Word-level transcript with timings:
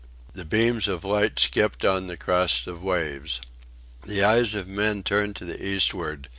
The 0.33 0.45
beams 0.45 0.87
of 0.87 1.03
light 1.03 1.37
skipped 1.37 1.85
on 1.85 2.07
the 2.07 2.17
crests 2.17 2.65
of 2.65 2.81
waves. 2.81 3.39
The 4.07 4.23
eyes 4.23 4.55
of 4.55 4.67
men 4.67 5.03
turned 5.03 5.35
to 5.35 5.45
the 5.45 5.63
eastward. 5.63 6.27